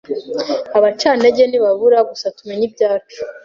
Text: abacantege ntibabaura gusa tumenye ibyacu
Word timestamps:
abacantege 0.77 1.41
ntibabaura 1.45 1.99
gusa 2.09 2.27
tumenye 2.37 2.63
ibyacu 2.69 3.19